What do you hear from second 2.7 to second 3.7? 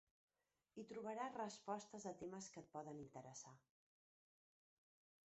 poden interessar.